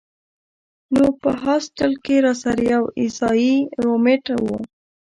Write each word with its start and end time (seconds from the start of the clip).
نو 0.95 1.05
پۀ 1.21 1.29
هاسټل 1.43 1.91
کښې 2.03 2.17
راسره 2.25 2.63
يو 2.73 2.83
عيسائي 3.01 3.53
رومېټ 3.83 4.25
وۀ 4.45 4.57